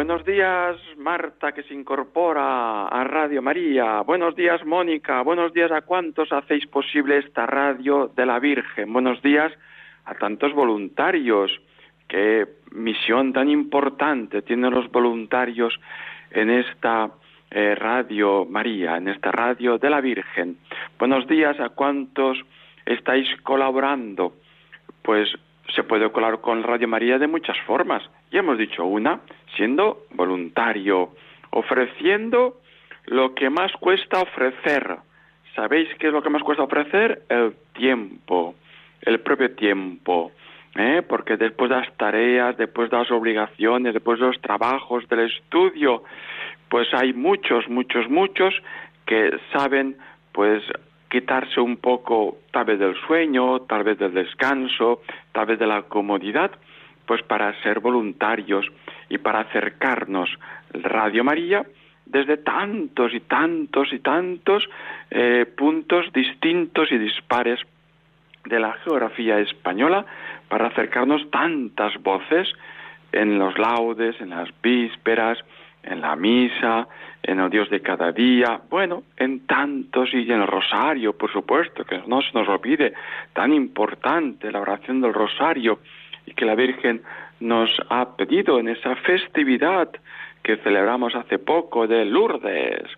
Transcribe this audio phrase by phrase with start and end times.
[0.00, 4.00] Buenos días, Marta, que se incorpora a Radio María.
[4.00, 5.20] Buenos días, Mónica.
[5.20, 8.94] Buenos días a cuantos hacéis posible esta radio de la Virgen.
[8.94, 9.52] Buenos días
[10.06, 11.52] a tantos voluntarios.
[12.08, 15.78] Qué misión tan importante tienen los voluntarios
[16.30, 17.10] en esta
[17.50, 20.56] eh, Radio María, en esta radio de la Virgen.
[20.98, 22.38] Buenos días a cuantos
[22.86, 24.32] estáis colaborando.
[25.02, 25.28] Pues
[25.76, 28.02] se puede colaborar con Radio María de muchas formas.
[28.30, 29.20] Y hemos dicho una,
[29.56, 31.10] siendo voluntario,
[31.50, 32.60] ofreciendo
[33.06, 34.96] lo que más cuesta ofrecer.
[35.54, 37.22] ¿Sabéis qué es lo que más cuesta ofrecer?
[37.28, 38.54] El tiempo,
[39.02, 40.32] el propio tiempo.
[40.76, 41.02] ¿eh?
[41.06, 46.04] Porque después de las tareas, después de las obligaciones, después de los trabajos, del estudio,
[46.68, 48.54] pues hay muchos, muchos, muchos
[49.06, 49.96] que saben
[50.32, 50.62] pues
[51.10, 55.82] quitarse un poco tal vez del sueño, tal vez del descanso, tal vez de la
[55.82, 56.52] comodidad,
[57.10, 58.64] pues para ser voluntarios
[59.08, 60.30] y para acercarnos.
[60.72, 61.66] Radio María
[62.06, 64.62] desde tantos y tantos y tantos
[65.10, 67.58] eh, puntos distintos y dispares
[68.44, 70.06] de la geografía española
[70.48, 72.46] para acercarnos tantas voces
[73.10, 75.36] en los laudes, en las vísperas,
[75.82, 76.86] en la misa,
[77.24, 81.84] en el Dios de cada día, bueno, en tantos y en el rosario, por supuesto,
[81.84, 82.92] que no se nos olvide,
[83.32, 85.80] tan importante la oración del rosario
[86.34, 87.02] que la Virgen
[87.40, 89.90] nos ha pedido en esa festividad
[90.42, 92.88] que celebramos hace poco de Lourdes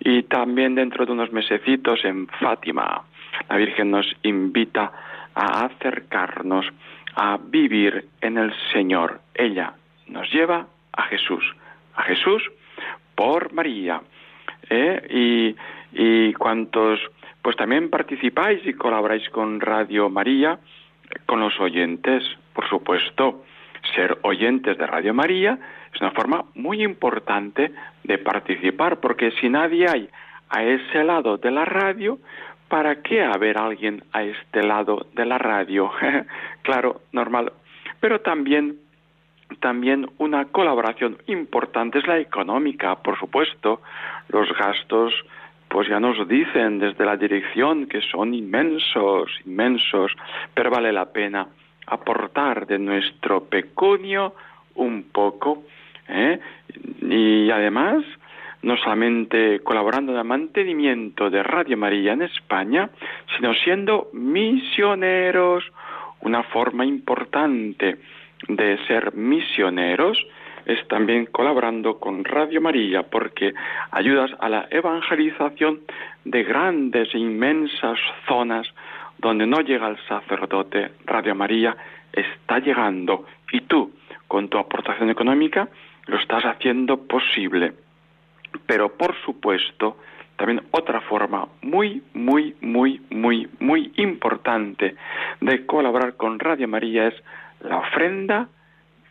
[0.00, 3.02] y también dentro de unos mesecitos en Fátima.
[3.48, 4.92] La Virgen nos invita
[5.34, 6.66] a acercarnos
[7.14, 9.20] a vivir en el Señor.
[9.34, 9.74] Ella
[10.08, 11.44] nos lleva a Jesús
[11.96, 12.42] a Jesús
[13.14, 14.00] por María.
[14.70, 15.02] ¿eh?
[15.10, 15.56] Y,
[15.92, 17.00] y cuantos
[17.42, 20.58] pues también participáis y colaboráis con Radio María,
[21.26, 22.24] con los oyentes,
[22.56, 23.44] por supuesto.
[23.94, 25.58] Ser oyentes de Radio María
[25.94, 27.70] es una forma muy importante
[28.02, 30.08] de participar, porque si nadie hay
[30.48, 32.18] a ese lado de la radio,
[32.68, 35.92] ¿para qué haber alguien a este lado de la radio?
[36.62, 37.52] claro, normal.
[38.00, 38.78] Pero también
[39.60, 43.80] también una colaboración importante es la económica, por supuesto.
[44.28, 45.14] Los gastos,
[45.68, 50.10] pues ya nos dicen desde la dirección que son inmensos, inmensos,
[50.52, 51.46] pero vale la pena
[51.86, 54.34] aportar de nuestro pecunio
[54.74, 55.64] un poco.
[56.08, 56.38] ¿eh?
[57.02, 58.04] Y además,
[58.62, 62.90] no solamente colaborando en el mantenimiento de Radio María en España,
[63.36, 65.64] sino siendo misioneros,
[66.20, 67.96] una forma importante
[68.48, 70.18] de ser misioneros
[70.66, 73.54] es también colaborando con Radio María porque
[73.92, 75.80] ayudas a la evangelización
[76.24, 78.66] de grandes e inmensas zonas
[79.18, 80.92] donde no llega el sacerdote.
[81.04, 81.76] Radio María
[82.12, 83.92] está llegando y tú,
[84.28, 85.68] con tu aportación económica,
[86.06, 87.74] lo estás haciendo posible.
[88.66, 89.96] Pero por supuesto,
[90.36, 94.94] también otra forma muy, muy, muy, muy, muy importante
[95.40, 97.14] de colaborar con Radio María es
[97.60, 98.48] la ofrenda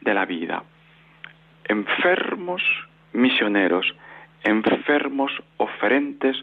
[0.01, 0.63] de la vida.
[1.65, 2.61] Enfermos
[3.13, 3.88] misioneros,
[4.44, 6.38] enfermos oferentes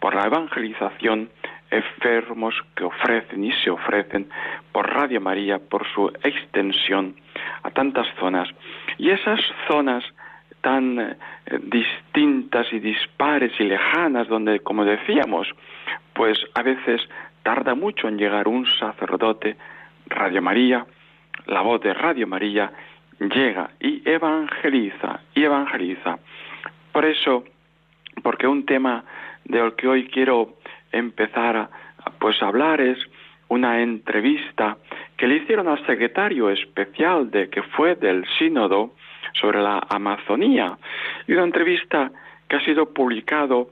[0.00, 1.30] por la evangelización,
[1.70, 4.28] enfermos que ofrecen y se ofrecen
[4.72, 7.16] por Radio María, por su extensión
[7.62, 8.48] a tantas zonas.
[8.98, 10.04] Y esas zonas
[10.60, 11.16] tan eh,
[11.62, 15.48] distintas y dispares y lejanas, donde, como decíamos,
[16.14, 17.00] pues a veces
[17.42, 19.56] tarda mucho en llegar un sacerdote,
[20.08, 20.86] Radio María
[21.46, 22.72] la voz de Radio María
[23.18, 26.18] llega y evangeliza, y evangeliza.
[26.92, 27.44] Por eso,
[28.22, 29.04] porque un tema
[29.44, 30.56] del que hoy quiero
[30.98, 31.68] empezar
[32.18, 32.98] pues a hablar es
[33.48, 34.76] una entrevista
[35.16, 38.92] que le hicieron al secretario especial de que fue del sínodo
[39.34, 40.76] sobre la Amazonía.
[41.26, 42.10] Y una entrevista
[42.48, 43.70] que ha sido publicado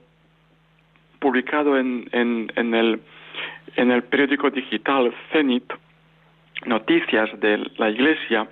[1.18, 3.00] publicado en, en, en el
[3.76, 5.72] en el periódico digital Zenit
[6.66, 8.46] noticias de la Iglesia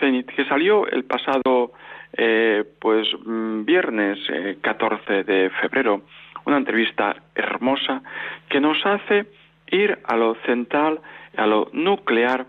[0.00, 1.72] Zenit, que salió el pasado
[2.12, 4.18] eh, pues mm, viernes
[4.60, 6.02] 14 eh, de febrero,
[6.44, 8.02] una entrevista hermosa
[8.48, 9.26] que nos hace
[9.70, 11.00] ir a lo central,
[11.36, 12.46] a lo nuclear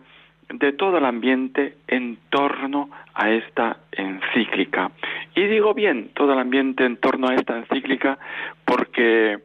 [0.49, 4.91] de todo el ambiente en torno a esta encíclica.
[5.35, 8.17] Y digo bien, todo el ambiente en torno a esta encíclica
[8.65, 9.39] porque,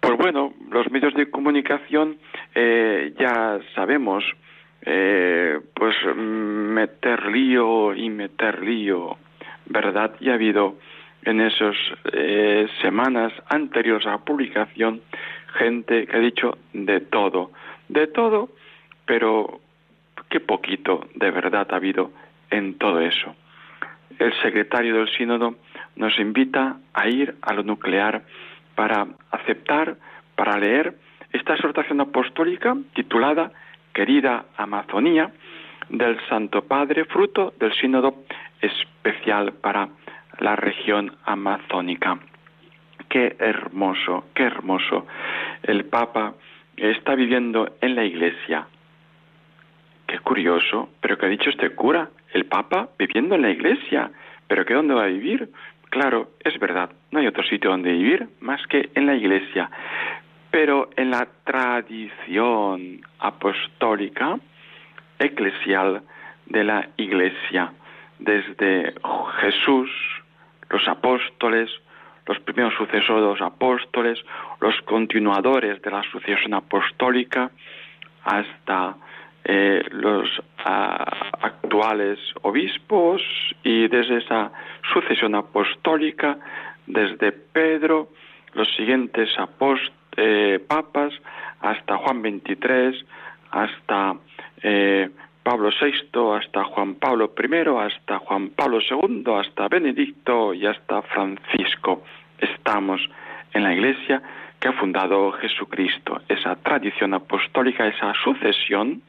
[0.00, 2.16] pues bueno, los medios de comunicación
[2.54, 4.24] eh, ya sabemos,
[4.82, 9.18] eh, pues meter lío y meter lío,
[9.66, 10.14] ¿verdad?
[10.20, 10.78] Y ha habido
[11.24, 11.76] en esas
[12.12, 15.02] eh, semanas anteriores a la publicación
[15.54, 17.50] gente que ha dicho de todo,
[17.88, 18.50] de todo,
[19.04, 19.60] pero
[20.28, 22.12] qué poquito de verdad ha habido
[22.50, 23.34] en todo eso.
[24.18, 25.56] El secretario del sínodo
[25.96, 28.22] nos invita a ir a lo nuclear
[28.74, 29.96] para aceptar,
[30.36, 30.94] para leer
[31.32, 33.52] esta exhortación apostólica titulada
[33.92, 35.30] Querida Amazonía
[35.88, 38.14] del Santo Padre, fruto del sínodo
[38.60, 39.88] especial para
[40.38, 42.18] la región amazónica.
[43.08, 45.06] Qué hermoso, qué hermoso.
[45.62, 46.34] El Papa
[46.76, 48.66] está viviendo en la iglesia.
[50.06, 52.08] Qué curioso, pero ¿qué ha dicho este cura?
[52.32, 54.10] El Papa viviendo en la iglesia.
[54.48, 55.50] ¿Pero qué dónde va a vivir?
[55.90, 59.70] Claro, es verdad, no hay otro sitio donde vivir más que en la iglesia.
[60.50, 64.38] Pero en la tradición apostólica,
[65.18, 66.02] eclesial
[66.46, 67.72] de la iglesia,
[68.18, 68.94] desde
[69.40, 69.90] Jesús,
[70.70, 71.70] los apóstoles,
[72.26, 74.18] los primeros sucesores de los apóstoles,
[74.60, 77.50] los continuadores de la sucesión apostólica,
[78.24, 78.96] hasta
[79.44, 80.28] eh, los
[80.64, 83.22] actuales obispos
[83.62, 84.52] y desde esa
[84.92, 86.38] sucesión apostólica,
[86.86, 88.08] desde Pedro,
[88.54, 89.28] los siguientes
[90.16, 91.12] eh, papas,
[91.60, 93.04] hasta Juan XXIII,
[93.50, 94.16] hasta
[94.62, 95.10] eh,
[95.50, 102.04] Pablo VI hasta Juan Pablo I, hasta Juan Pablo II, hasta Benedicto y hasta Francisco.
[102.38, 103.00] Estamos
[103.52, 104.22] en la Iglesia
[104.60, 106.20] que ha fundado Jesucristo.
[106.28, 109.02] Esa tradición apostólica, esa sucesión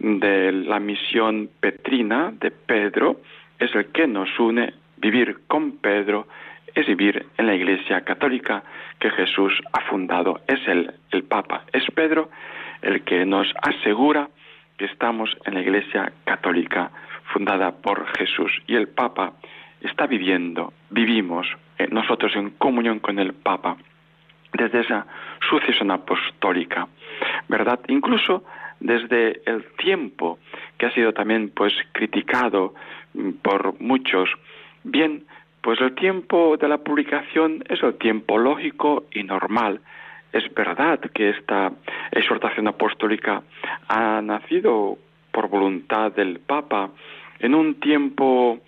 [0.00, 3.20] de la misión petrina de Pedro
[3.60, 4.74] es el que nos une.
[4.96, 6.26] Vivir con Pedro
[6.74, 8.64] es vivir en la Iglesia católica
[8.98, 10.40] que Jesús ha fundado.
[10.48, 12.28] Es el, el Papa, es Pedro
[12.82, 14.30] el que nos asegura
[14.80, 16.90] que estamos en la Iglesia católica
[17.34, 19.34] fundada por Jesús y el Papa
[19.82, 21.46] está viviendo, vivimos
[21.76, 23.76] eh, nosotros en comunión con el Papa
[24.54, 25.06] desde esa
[25.50, 26.88] sucesión apostólica,
[27.46, 27.78] ¿verdad?
[27.88, 28.42] Incluso
[28.80, 30.38] desde el tiempo
[30.78, 32.72] que ha sido también pues criticado
[33.12, 34.30] mm, por muchos.
[34.82, 35.26] Bien,
[35.60, 39.82] pues el tiempo de la publicación es el tiempo lógico y normal
[40.32, 41.72] es verdad que esta
[42.12, 43.42] exhortación apostólica
[43.88, 44.98] ha nacido
[45.30, 46.90] por voluntad del Papa
[47.38, 48.60] en un tiempo,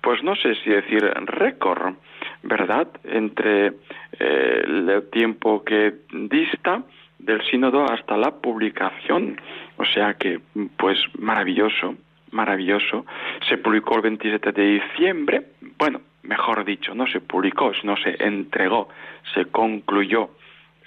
[0.00, 1.94] pues no sé si decir récord,
[2.42, 2.88] ¿verdad?
[3.04, 3.72] Entre
[4.18, 6.82] eh, el tiempo que dista
[7.18, 9.40] del sínodo hasta la publicación.
[9.76, 10.40] O sea que,
[10.76, 11.96] pues maravilloso,
[12.30, 13.06] maravilloso.
[13.48, 15.42] Se publicó el 27 de diciembre,
[15.78, 18.88] bueno, mejor dicho, no se publicó, sino se entregó,
[19.34, 20.30] se concluyó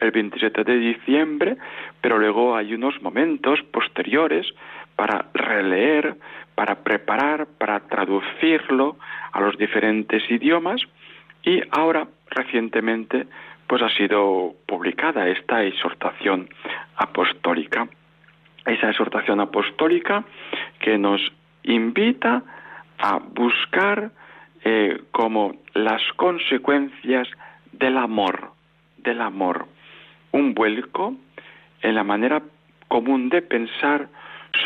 [0.02, 1.58] el 27 de diciembre,
[2.02, 4.48] pero luego hay unos momentos posteriores
[4.96, 6.16] para releer,
[6.56, 8.98] para preparar, para traducirlo
[9.32, 10.82] a los diferentes idiomas
[11.44, 13.28] y ahora recientemente
[13.68, 16.50] pues ha sido publicada esta exhortación
[16.98, 17.88] apostólica.
[18.66, 20.26] Esa exhortación apostólica
[20.80, 21.22] que nos
[21.64, 22.44] invita
[22.98, 24.12] a buscar
[24.64, 27.28] eh, como las consecuencias
[27.72, 28.52] del amor,
[28.98, 29.68] del amor
[30.32, 31.16] un vuelco
[31.82, 32.42] en la manera
[32.88, 34.08] común de pensar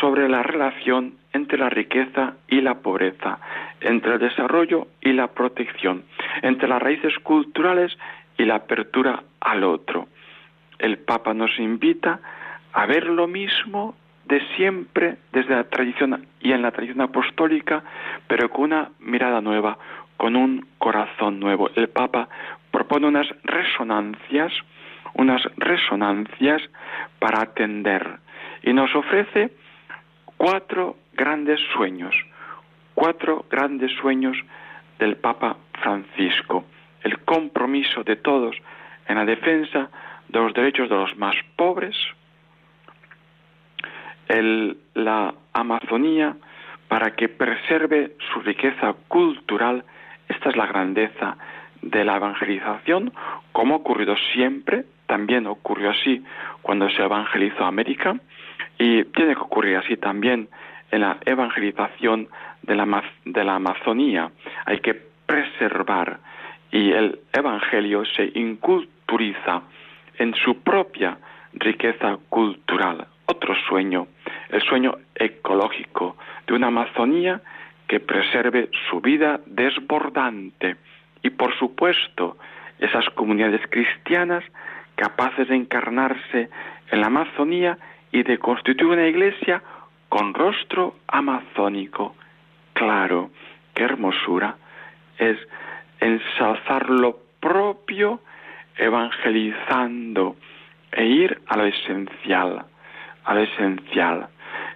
[0.00, 3.38] sobre la relación entre la riqueza y la pobreza,
[3.80, 6.04] entre el desarrollo y la protección,
[6.42, 7.96] entre las raíces culturales
[8.38, 10.08] y la apertura al otro.
[10.78, 12.20] El Papa nos invita
[12.72, 13.94] a ver lo mismo
[14.26, 17.84] de siempre desde la tradición y en la tradición apostólica,
[18.26, 19.78] pero con una mirada nueva,
[20.16, 21.70] con un corazón nuevo.
[21.76, 22.28] El Papa
[22.70, 24.52] propone unas resonancias
[25.14, 26.62] unas resonancias
[27.18, 28.18] para atender.
[28.62, 29.50] Y nos ofrece
[30.36, 32.14] cuatro grandes sueños,
[32.94, 34.36] cuatro grandes sueños
[34.98, 36.64] del Papa Francisco,
[37.02, 38.56] el compromiso de todos
[39.08, 39.90] en la defensa
[40.28, 41.96] de los derechos de los más pobres,
[44.94, 46.36] la Amazonía
[46.88, 49.84] para que preserve su riqueza cultural,
[50.28, 51.36] esta es la grandeza
[51.82, 53.12] de la evangelización,
[53.52, 56.24] como ha ocurrido siempre también ocurrió así
[56.62, 58.16] cuando se evangelizó América
[58.78, 60.48] y tiene que ocurrir así también
[60.90, 62.28] en la evangelización
[62.62, 64.30] de la, de la Amazonía.
[64.64, 64.94] Hay que
[65.26, 66.18] preservar
[66.70, 69.62] y el Evangelio se inculturiza
[70.18, 71.18] en su propia
[71.54, 73.06] riqueza cultural.
[73.26, 74.06] Otro sueño
[74.50, 77.40] el sueño ecológico de una Amazonía
[77.88, 80.76] que preserve su vida desbordante
[81.22, 82.36] y por supuesto
[82.78, 84.44] esas comunidades cristianas
[84.96, 86.50] capaces de encarnarse
[86.90, 87.78] en la Amazonía
[88.12, 89.62] y de constituir una iglesia
[90.08, 92.14] con rostro amazónico.
[92.72, 93.30] Claro,
[93.74, 94.56] qué hermosura
[95.18, 95.38] es
[96.00, 98.20] ensalzar lo propio
[98.76, 100.36] evangelizando
[100.92, 102.64] e ir a lo esencial,
[103.24, 104.28] a lo esencial.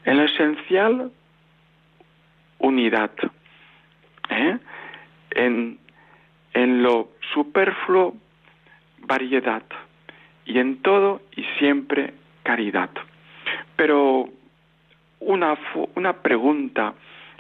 [0.04, 1.10] En lo esencial,
[2.58, 3.10] unidad.
[4.30, 4.58] ¿eh?
[5.30, 5.78] En,
[6.54, 8.16] en lo superfluo,
[8.98, 9.62] variedad.
[10.50, 12.90] Y en todo y siempre, caridad.
[13.76, 14.28] Pero
[15.20, 15.56] una,
[15.94, 16.94] una pregunta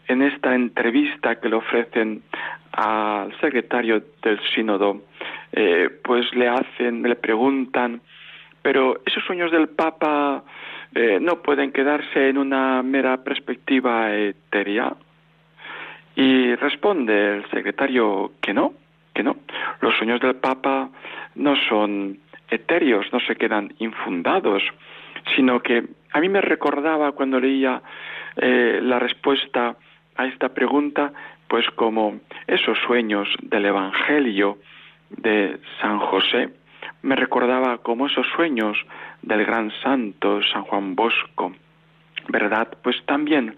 [0.06, 2.22] en esta entrevista que le ofrecen
[2.70, 5.02] al secretario del sínodo,
[5.50, 8.00] eh, pues le hacen, le preguntan,
[8.62, 10.44] pero esos sueños del Papa
[10.94, 14.94] eh, no pueden quedarse en una mera perspectiva etérea.
[16.14, 18.72] Y responde el secretario que no,
[19.12, 19.36] que no.
[19.80, 20.90] Los sueños del Papa
[21.34, 24.62] no son etéreos, no se quedan infundados,
[25.34, 27.82] sino que a mí me recordaba cuando leía
[28.36, 29.76] eh, la respuesta
[30.16, 31.12] a esta pregunta,
[31.48, 34.58] pues como esos sueños del Evangelio
[35.10, 36.50] de San José,
[37.02, 38.76] me recordaba como esos sueños
[39.22, 41.52] del gran santo San Juan Bosco,
[42.28, 42.68] ¿verdad?
[42.82, 43.56] Pues también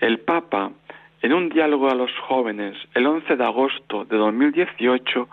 [0.00, 0.72] el Papa,
[1.22, 5.28] en un diálogo a los jóvenes, el 11 de agosto de 2018,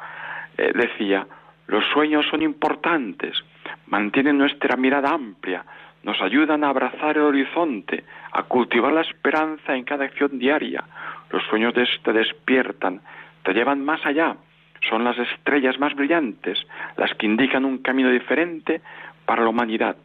[0.58, 1.28] eh, decía,
[1.67, 3.38] los sueños son importantes,
[3.88, 5.63] mantienen nuestra mirada amplia,
[6.03, 10.84] nos ayudan a abrazar el horizonte, a cultivar la esperanza en cada acción diaria.
[11.32, 13.01] Los sueños te despiertan,
[13.43, 14.36] te llevan más allá,
[14.89, 16.60] son las estrellas más brillantes,
[16.98, 18.82] las que indican un camino diferente
[19.25, 19.96] para la humanidad.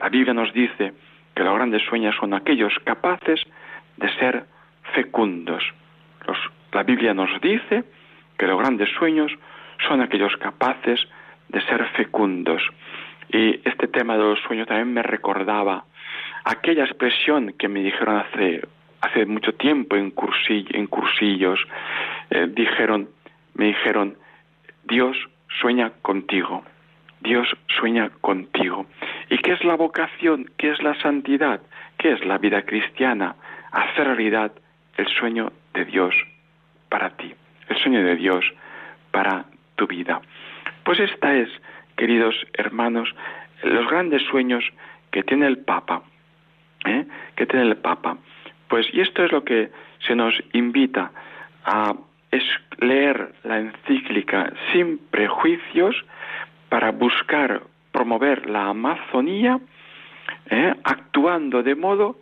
[0.00, 0.92] La Biblia nos dice
[1.34, 3.40] que los grandes sueños son aquellos capaces
[3.96, 4.44] de ser
[4.94, 5.62] fecundos.
[6.72, 7.84] la Biblia nos dice
[8.36, 9.32] que los grandes sueños
[9.88, 11.00] son aquellos capaces
[11.48, 12.62] de ser fecundos.
[13.28, 15.84] Y este tema de los sueños también me recordaba
[16.44, 18.62] aquella expresión que me dijeron hace,
[19.00, 20.12] hace mucho tiempo en,
[20.48, 21.60] en cursillos.
[22.30, 23.08] Eh, dijeron,
[23.54, 24.16] me dijeron,
[24.84, 25.16] Dios
[25.60, 26.64] sueña contigo.
[27.20, 27.48] Dios
[27.80, 28.86] sueña contigo.
[29.30, 30.50] ¿Y qué es la vocación?
[30.56, 31.60] ¿Qué es la santidad?
[31.98, 33.34] ¿Qué es la vida cristiana?
[33.72, 34.52] Hacer realidad
[34.96, 36.14] el sueño de Dios
[36.88, 37.34] para ti,
[37.68, 38.44] el sueño de Dios
[39.10, 40.20] para tu vida.
[40.84, 41.48] Pues esta es
[41.96, 43.08] queridos hermanos,
[43.62, 44.64] los grandes sueños
[45.10, 46.02] que tiene el Papa,
[46.84, 47.06] ¿eh?
[47.34, 48.18] que tiene el Papa.
[48.68, 49.70] Pues, y esto es lo que
[50.06, 51.10] se nos invita
[51.64, 51.94] a
[52.78, 55.96] leer la encíclica sin prejuicios
[56.68, 59.58] para buscar promover la Amazonía,
[60.50, 60.74] ¿eh?
[60.84, 62.18] actuando de modo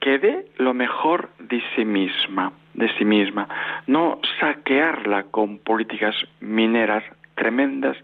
[0.00, 3.48] que dé lo mejor de sí misma, de sí misma,
[3.86, 7.96] no saquearla con políticas mineras tremendas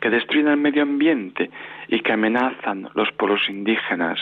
[0.00, 1.50] que destruyen el medio ambiente
[1.88, 4.18] y que amenazan los pueblos indígenas,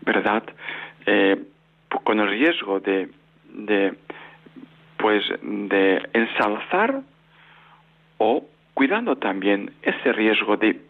[0.00, 0.42] ¿verdad?
[1.06, 1.36] Eh,
[2.04, 3.10] con el riesgo de,
[3.52, 3.94] de,
[4.96, 7.02] pues, de ensalzar
[8.18, 10.80] o cuidando también ese riesgo de,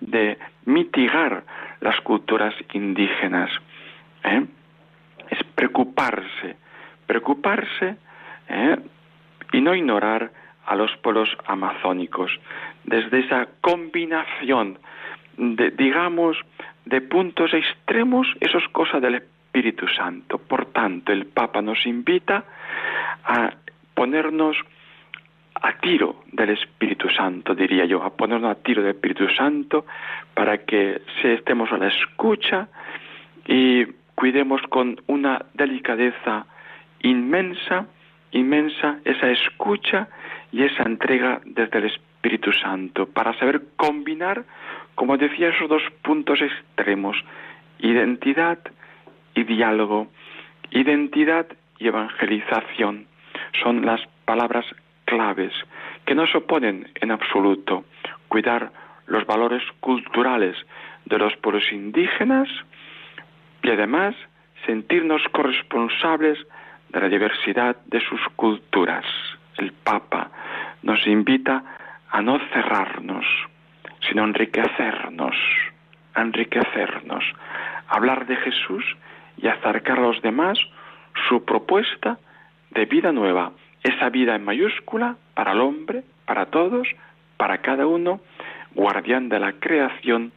[0.00, 1.44] de mitigar
[1.80, 3.50] las culturas indígenas.
[4.24, 4.44] ¿eh?
[5.30, 6.56] Es preocuparse,
[7.10, 7.96] preocuparse
[8.48, 8.76] ¿eh?
[9.52, 10.30] y no ignorar
[10.64, 12.30] a los pueblos amazónicos.
[12.84, 14.78] Desde esa combinación,
[15.36, 16.36] de, digamos,
[16.84, 20.38] de puntos extremos, eso es cosa del Espíritu Santo.
[20.38, 22.44] Por tanto, el Papa nos invita
[23.24, 23.54] a
[23.92, 24.56] ponernos
[25.60, 29.84] a tiro del Espíritu Santo, diría yo, a ponernos a tiro del Espíritu Santo
[30.32, 32.68] para que estemos a la escucha
[33.48, 36.46] y cuidemos con una delicadeza
[37.02, 37.86] inmensa,
[38.32, 40.08] inmensa esa escucha
[40.52, 44.44] y esa entrega desde el Espíritu Santo para saber combinar,
[44.94, 47.16] como decía, esos dos puntos extremos,
[47.78, 48.58] identidad
[49.34, 50.08] y diálogo,
[50.70, 51.46] identidad
[51.78, 53.06] y evangelización.
[53.62, 54.66] Son las palabras
[55.06, 55.52] claves
[56.04, 57.84] que no se oponen en absoluto.
[58.28, 58.70] Cuidar
[59.06, 60.56] los valores culturales
[61.06, 62.48] de los pueblos indígenas
[63.62, 64.14] y además
[64.66, 66.38] sentirnos corresponsables
[66.92, 69.04] de la diversidad de sus culturas
[69.58, 70.30] el Papa
[70.82, 71.62] nos invita
[72.10, 73.24] a no cerrarnos,
[74.08, 75.36] sino a enriquecernos,
[76.14, 77.24] a enriquecernos,
[77.88, 78.84] a hablar de Jesús
[79.36, 80.58] y acercar a los demás
[81.28, 82.18] su propuesta
[82.70, 86.88] de vida nueva, esa vida en mayúscula para el hombre, para todos,
[87.36, 88.20] para cada uno,
[88.74, 90.32] guardián de la creación,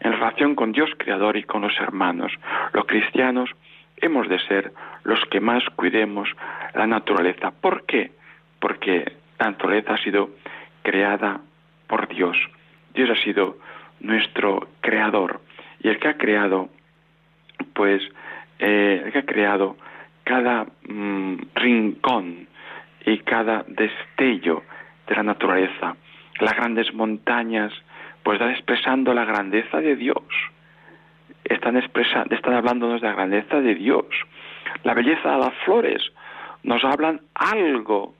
[0.00, 2.32] en relación con Dios Creador y con los hermanos.
[2.72, 3.50] Los cristianos
[4.00, 4.72] hemos de ser
[5.04, 6.28] los que más cuidemos
[6.74, 7.50] la naturaleza.
[7.50, 8.12] ¿Por qué?
[8.60, 10.30] Porque la naturaleza ha sido
[10.82, 11.40] creada
[11.86, 12.36] por Dios.
[12.94, 13.58] Dios ha sido
[14.00, 15.40] nuestro creador
[15.80, 16.68] y el que ha creado,
[17.74, 18.02] pues,
[18.58, 19.76] eh, el que ha creado
[20.24, 22.48] cada mm, rincón
[23.04, 24.62] y cada destello
[25.06, 25.96] de la naturaleza,
[26.40, 27.72] las grandes montañas,
[28.22, 30.22] pues están expresando la grandeza de Dios.
[31.48, 34.06] Están, expresando, están hablándonos de la grandeza de Dios.
[34.84, 36.02] La belleza de las flores
[36.62, 38.14] nos hablan algo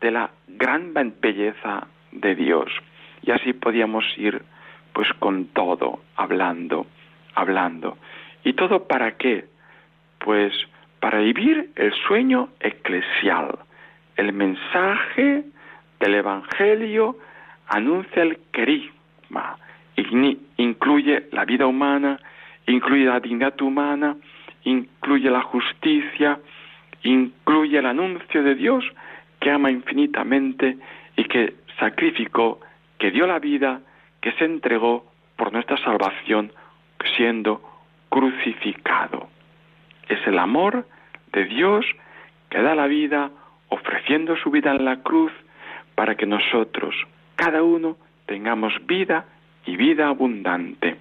[0.00, 2.70] de la gran belleza de Dios.
[3.22, 4.42] Y así podíamos ir
[4.92, 6.86] pues con todo, hablando,
[7.34, 7.98] hablando.
[8.44, 9.44] ¿Y todo para qué?
[10.18, 10.52] Pues
[11.00, 13.58] para vivir el sueño eclesial.
[14.16, 15.44] El mensaje
[15.98, 17.16] del Evangelio
[17.68, 19.56] anuncia el querigma,
[20.56, 22.18] incluye la vida humana,
[22.70, 24.16] incluye la dignidad humana,
[24.64, 26.38] incluye la justicia,
[27.02, 28.84] incluye el anuncio de Dios
[29.38, 30.76] que ama infinitamente
[31.16, 32.60] y que sacrificó,
[32.98, 33.80] que dio la vida,
[34.20, 36.52] que se entregó por nuestra salvación
[37.16, 37.62] siendo
[38.10, 39.28] crucificado.
[40.08, 40.86] Es el amor
[41.32, 41.86] de Dios
[42.50, 43.30] que da la vida
[43.68, 45.32] ofreciendo su vida en la cruz
[45.94, 46.94] para que nosotros,
[47.36, 47.96] cada uno,
[48.26, 49.24] tengamos vida
[49.64, 50.96] y vida abundante.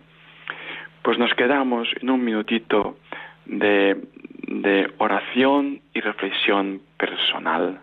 [1.02, 2.98] Pues nos quedamos en un minutito
[3.46, 3.98] de,
[4.48, 7.82] de oración y reflexión personal.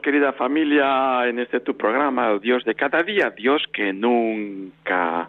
[0.00, 5.28] Querida familia, en este tu programa, Dios de cada día, Dios que nunca,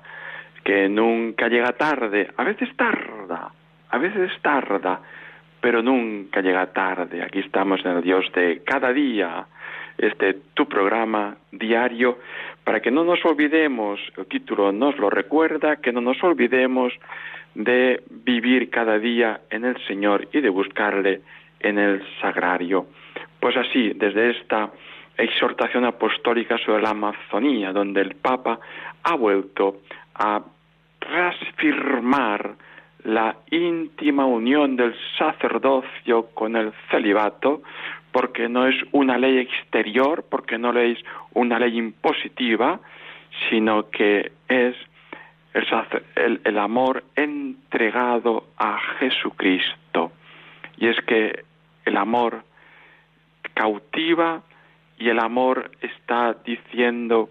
[0.63, 2.30] que nunca llega tarde.
[2.38, 3.52] A veces tarda,
[3.89, 5.02] a veces tarda,
[5.60, 7.24] pero nunca llega tarde.
[7.24, 9.46] Aquí estamos en el Dios de cada día,
[9.98, 12.20] este tu programa diario,
[12.63, 16.94] para que no nos olvidemos, el título nos lo recuerda, que no nos olvidemos
[17.56, 21.22] de vivir cada día en el Señor y de buscarle
[21.60, 22.86] en el sagrario.
[23.43, 24.71] Pues así, desde esta
[25.17, 28.58] exhortación apostólica sobre la Amazonía, donde el Papa
[29.03, 29.82] ha vuelto
[30.15, 30.41] a
[31.01, 32.56] reafirmar
[33.03, 37.63] la íntima unión del sacerdocio con el celibato,
[38.13, 40.97] porque no es una ley exterior, porque no es
[41.34, 42.79] una ley impositiva,
[43.49, 44.77] sino que es
[46.15, 50.13] el, el amor entregado a Jesucristo.
[50.77, 51.43] Y es que
[51.84, 52.45] el amor
[53.54, 54.42] cautiva
[54.98, 57.30] y el amor está diciendo,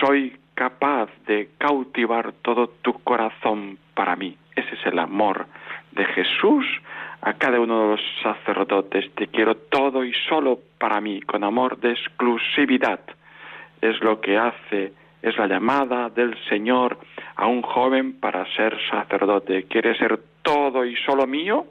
[0.00, 4.36] soy capaz de cautivar todo tu corazón para mí.
[4.54, 5.46] Ese es el amor
[5.92, 6.66] de Jesús
[7.22, 9.10] a cada uno de los sacerdotes.
[9.14, 13.00] Te quiero todo y solo para mí, con amor de exclusividad.
[13.80, 14.92] Es lo que hace,
[15.22, 16.98] es la llamada del Señor
[17.36, 19.64] a un joven para ser sacerdote.
[19.64, 21.66] ¿Quiere ser todo y solo mío?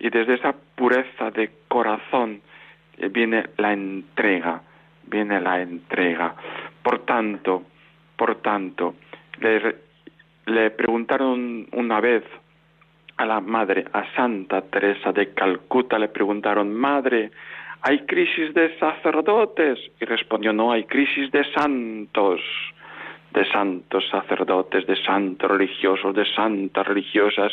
[0.00, 2.40] y desde esa pureza de corazón
[3.10, 4.62] viene la entrega,
[5.04, 6.34] viene la entrega.
[6.82, 7.64] Por tanto,
[8.16, 8.94] por tanto,
[9.40, 9.76] le,
[10.46, 12.24] le preguntaron una vez
[13.18, 17.30] a la madre, a Santa Teresa de Calcuta, le preguntaron, madre,
[17.82, 19.78] ¿hay crisis de sacerdotes?
[20.00, 22.40] Y respondió, no, hay crisis de santos,
[23.32, 27.52] de santos sacerdotes, de santos religiosos, de santas religiosas.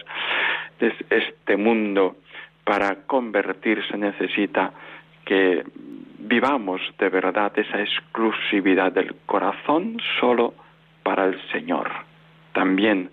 [0.80, 2.18] De este mundo
[2.64, 4.72] para convertirse necesita
[5.26, 5.64] que
[6.20, 10.54] vivamos de verdad esa exclusividad del corazón solo
[11.04, 11.92] para el Señor.
[12.54, 13.10] También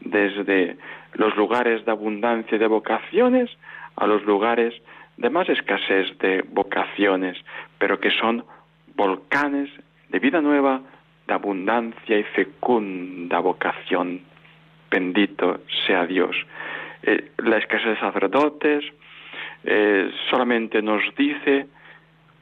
[0.00, 0.76] desde
[1.14, 3.50] los lugares de abundancia de vocaciones
[3.96, 4.74] a los lugares
[5.16, 7.36] de más escasez de vocaciones,
[7.78, 8.44] pero que son
[8.96, 9.70] volcanes
[10.08, 10.80] de vida nueva,
[11.26, 14.20] de abundancia y fecunda vocación.
[14.90, 16.36] Bendito sea Dios.
[17.02, 18.84] Eh, la escasez de sacerdotes
[19.64, 21.66] eh, solamente nos dice,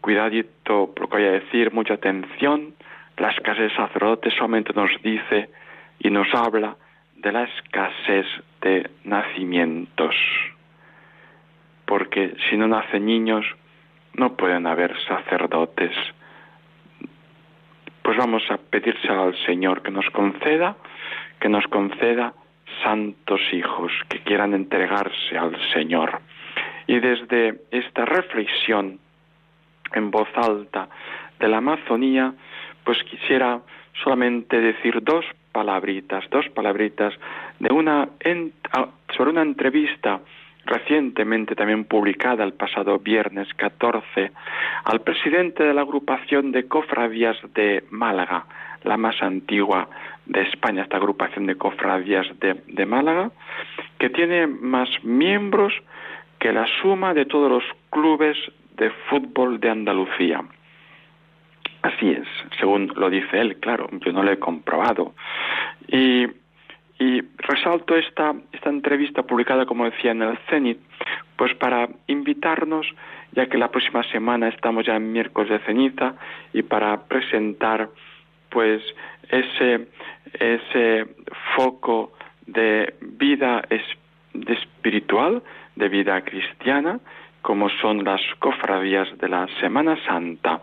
[0.01, 2.75] cuidadito por lo que voy a decir, mucha atención,
[3.17, 5.51] la escasez de sacerdotes solamente nos dice
[5.99, 6.77] y nos habla
[7.17, 8.27] de la escasez
[8.63, 10.15] de nacimientos.
[11.85, 13.45] Porque si no nacen niños,
[14.15, 15.93] no pueden haber sacerdotes.
[18.03, 20.77] Pues vamos a pedírselo al Señor que nos conceda,
[21.39, 22.33] que nos conceda
[22.83, 26.21] santos hijos que quieran entregarse al Señor.
[26.91, 28.99] Y desde esta reflexión
[29.95, 30.89] en voz alta
[31.39, 32.35] de la Amazonía,
[32.83, 33.61] pues quisiera
[34.03, 37.15] solamente decir dos palabritas, dos palabritas
[37.61, 38.09] de una
[39.17, 40.19] sobre una entrevista
[40.67, 44.33] recientemente también publicada el pasado viernes 14
[44.83, 48.47] al presidente de la agrupación de cofradías de Málaga,
[48.83, 49.89] la más antigua
[50.27, 53.31] de España, esta agrupación de cofradías de, de Málaga,
[54.01, 55.73] que tiene más miembros
[56.41, 58.37] que la suma de todos los clubes
[58.77, 60.43] de fútbol de Andalucía.
[61.83, 62.27] Así es,
[62.59, 65.15] según lo dice él, claro, yo no lo he comprobado.
[65.89, 66.27] Y,
[67.39, 70.79] resalto esta, esta entrevista publicada, como decía, en el Cenit,
[71.37, 72.87] pues para invitarnos,
[73.33, 76.15] ya que la próxima semana estamos ya en miércoles de ceniza,
[76.53, 77.89] y para presentar
[78.51, 78.83] pues
[79.31, 79.89] ese,
[80.35, 81.07] ese
[81.57, 82.13] foco
[82.47, 83.65] de vida
[84.47, 85.43] espiritual,
[85.77, 87.01] de vida cristiana,
[87.43, 90.61] como son las cofradías de la Semana Santa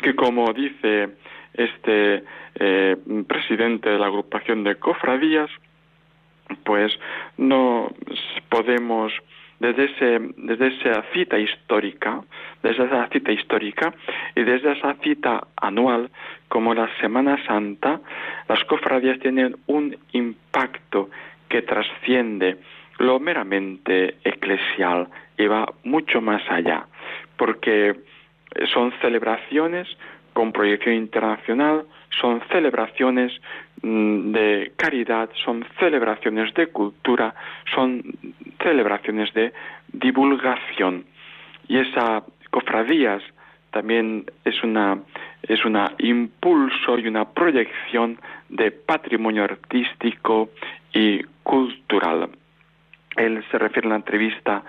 [0.00, 1.10] que como dice
[1.54, 5.50] este eh, presidente de la agrupación de cofradías,
[6.64, 6.92] pues
[7.36, 7.92] no
[8.48, 9.12] podemos
[9.58, 12.22] desde ese desde esa cita histórica,
[12.62, 13.94] desde esa cita histórica
[14.34, 16.10] y desde esa cita anual
[16.48, 18.00] como la Semana Santa,
[18.48, 21.10] las cofradías tienen un impacto
[21.48, 22.58] que trasciende
[23.00, 25.08] lo meramente eclesial
[25.38, 26.86] y va mucho más allá,
[27.36, 27.96] porque
[28.72, 29.88] son celebraciones
[30.34, 31.86] con proyección internacional,
[32.20, 33.32] son celebraciones
[33.82, 37.34] mm, de caridad, son celebraciones de cultura,
[37.74, 38.02] son
[38.62, 39.52] celebraciones de
[39.92, 41.06] divulgación.
[41.68, 43.22] Y esa cofradías
[43.70, 44.56] también es
[45.42, 48.18] es un impulso y una proyección
[48.50, 50.50] de patrimonio artístico
[50.92, 52.28] y cultural.
[53.16, 54.62] Él se refiere en la entrevista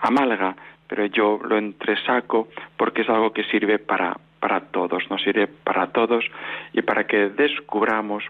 [0.00, 0.54] a Málaga
[0.88, 5.88] pero yo lo entresaco porque es algo que sirve para, para todos, nos sirve para
[5.88, 6.24] todos
[6.72, 8.24] y para que descubramos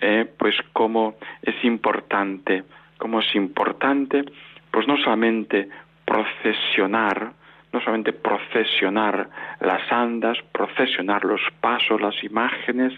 [0.00, 2.64] eh, pues cómo es importante,
[2.98, 4.24] cómo es importante,
[4.70, 5.68] pues no solamente
[6.04, 7.32] procesionar,
[7.72, 9.28] no solamente procesionar
[9.60, 12.92] las andas, procesionar los pasos, las imágenes,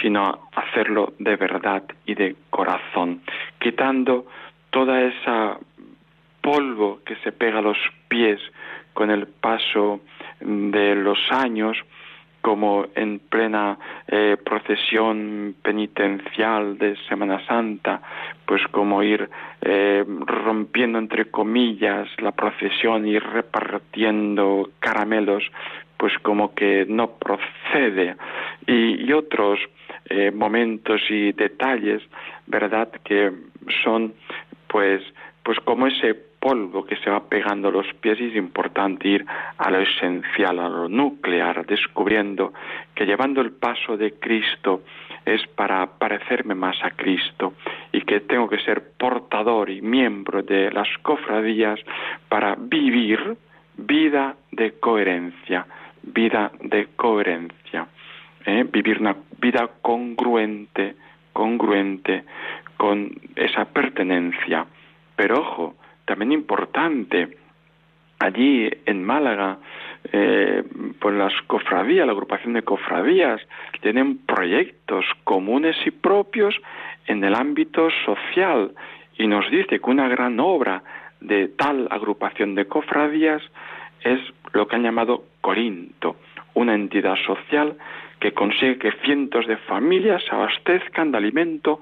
[0.00, 3.20] sino hacerlo de verdad y de corazón,
[3.58, 4.26] quitando
[4.70, 5.58] toda esa
[6.40, 7.78] polvo que se pega a los
[8.08, 8.40] pies
[8.94, 10.00] con el paso
[10.40, 11.76] de los años,
[12.40, 13.78] como en plena
[14.08, 18.00] eh, procesión penitencial de Semana Santa,
[18.46, 19.28] pues como ir
[19.60, 25.44] eh, rompiendo entre comillas la procesión y repartiendo caramelos,
[25.98, 28.16] pues como que no procede.
[28.66, 29.58] Y, otros
[30.08, 32.00] eh, momentos y detalles,
[32.46, 33.32] ¿verdad?, que
[33.82, 34.14] son
[34.70, 35.02] pues
[35.42, 39.26] pues como ese polvo que se va pegando a los pies es importante ir
[39.58, 42.52] a lo esencial, a lo nuclear, descubriendo
[42.94, 44.82] que llevando el paso de Cristo
[45.24, 47.54] es para parecerme más a Cristo
[47.90, 51.80] y que tengo que ser portador y miembro de las cofradías
[52.28, 53.36] para vivir
[53.76, 55.66] vida de coherencia,
[56.02, 57.86] vida de coherencia,
[58.44, 58.64] ¿eh?
[58.70, 60.96] vivir una vida congruente,
[61.32, 62.24] congruente
[62.80, 64.64] con esa pertenencia.
[65.14, 65.74] Pero ojo,
[66.06, 67.36] también importante.
[68.18, 69.58] Allí en Málaga,
[70.10, 70.64] eh,
[70.98, 73.38] pues las cofradías, la agrupación de cofradías,
[73.82, 76.54] tienen proyectos comunes y propios
[77.06, 78.72] en el ámbito social
[79.18, 80.82] y nos dice que una gran obra
[81.20, 83.42] de tal agrupación de cofradías
[84.04, 84.20] es
[84.54, 86.16] lo que han llamado Corinto,
[86.54, 87.76] una entidad social
[88.20, 91.80] que consigue que cientos de familias se abastezcan de alimento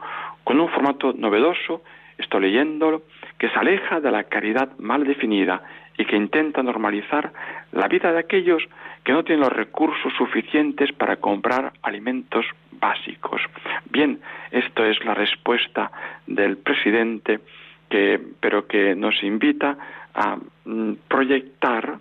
[0.49, 1.83] con un formato novedoso,
[2.17, 3.03] estoy leyéndolo,
[3.39, 5.63] que se aleja de la caridad mal definida
[5.99, 7.31] y que intenta normalizar
[7.73, 8.63] la vida de aquellos
[9.05, 12.47] que no tienen los recursos suficientes para comprar alimentos
[12.81, 13.43] básicos.
[13.91, 15.93] Bien, esto es la respuesta
[16.27, 17.41] del presidente,
[18.41, 19.77] pero que nos invita
[20.15, 21.98] a mm, proyectar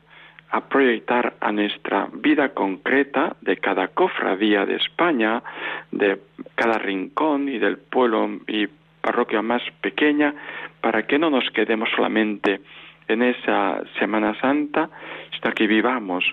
[0.62, 5.44] proyectar a nuestra vida concreta de cada cofradía de España,
[5.92, 6.20] de
[6.56, 8.68] cada rincón y del pueblo y
[9.02, 10.34] parroquia más pequeña,
[10.82, 12.62] para que no nos quedemos solamente
[13.08, 14.90] en esa Semana Santa,
[15.32, 16.26] sino que vivamos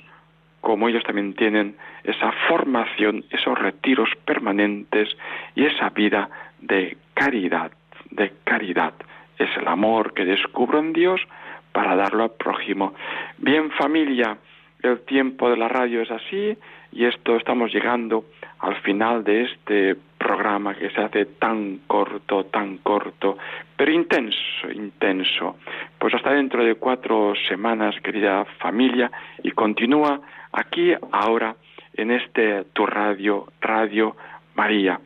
[0.64, 5.14] como ellos también tienen esa formación, esos retiros permanentes
[5.54, 7.70] y esa vida de caridad,
[8.10, 8.94] de caridad.
[9.38, 11.20] Es el amor que descubro en Dios
[11.74, 12.94] para darlo al prójimo.
[13.38, 14.38] Bien familia,
[14.80, 16.56] el tiempo de la radio es así
[16.92, 18.26] y esto estamos llegando
[18.60, 23.36] al final de este programa que se hace tan corto, tan corto,
[23.76, 25.56] pero intenso, intenso.
[25.98, 29.10] Pues hasta dentro de cuatro semanas, querida familia,
[29.42, 30.20] y continúa
[30.52, 31.56] aquí ahora
[31.94, 34.16] en este tu radio, Radio
[34.54, 35.00] María.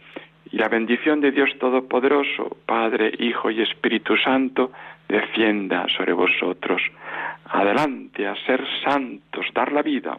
[0.53, 4.71] Y la bendición de Dios Todopoderoso, Padre, Hijo y Espíritu Santo,
[5.09, 6.83] defienda sobre vosotros.
[7.47, 10.19] Adelante a ser santos, dar la vida.